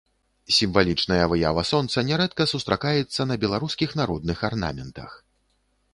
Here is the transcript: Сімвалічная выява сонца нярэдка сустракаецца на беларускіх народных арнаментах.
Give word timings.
Сімвалічная 0.59 1.25
выява 1.33 1.61
сонца 1.73 2.03
нярэдка 2.09 2.43
сустракаецца 2.53 3.21
на 3.33 3.41
беларускіх 3.47 3.89
народных 4.03 4.37
арнаментах. 4.53 5.11